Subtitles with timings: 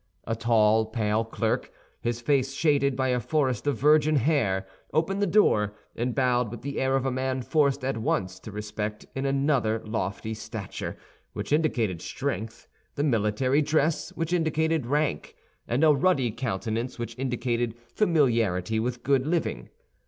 [0.25, 5.27] A tall, pale clerk, his face shaded by a forest of virgin hair, opened the
[5.27, 9.27] door, and bowed with the air of a man forced at once to respect in
[9.27, 10.97] another lofty stature,
[11.33, 15.35] which indicated strength, the military dress, which indicated rank,
[15.67, 19.69] and a ruddy countenance, which indicated familiarity with good living.